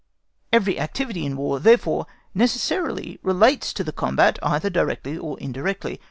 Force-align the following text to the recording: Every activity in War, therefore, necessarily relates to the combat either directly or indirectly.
Every 0.51 0.79
activity 0.79 1.27
in 1.27 1.37
War, 1.37 1.59
therefore, 1.59 2.07
necessarily 2.33 3.19
relates 3.21 3.71
to 3.73 3.83
the 3.83 3.91
combat 3.93 4.39
either 4.41 4.71
directly 4.71 5.15
or 5.15 5.39
indirectly. 5.39 5.99